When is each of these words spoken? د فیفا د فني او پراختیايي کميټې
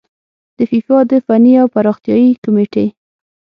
د 0.57 0.59
فیفا 0.69 0.97
د 1.11 1.13
فني 1.25 1.53
او 1.61 1.67
پراختیايي 1.75 2.31
کميټې 2.43 2.85